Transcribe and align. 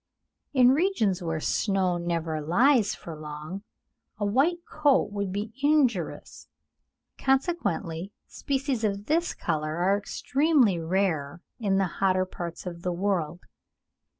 In 0.51 0.71
regions 0.71 1.21
where 1.21 1.39
snow 1.39 1.97
never 1.99 2.41
lies 2.41 2.95
for 2.95 3.15
long, 3.15 3.61
a 4.17 4.25
white 4.25 4.65
coat 4.65 5.11
would 5.11 5.31
be 5.31 5.53
injurious; 5.61 6.47
consequently, 7.19 8.11
species 8.25 8.83
of 8.83 9.05
this 9.05 9.35
colour 9.35 9.75
are 9.75 9.95
extremely 9.95 10.79
rare 10.79 11.43
in 11.59 11.77
the 11.77 11.85
hotter 12.01 12.25
parts 12.25 12.65
of 12.65 12.81
the 12.81 12.91
world. 12.91 13.41